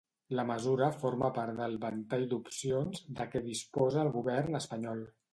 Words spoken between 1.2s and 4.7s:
part del ‘ventall d’opcions’ de què disposa el govern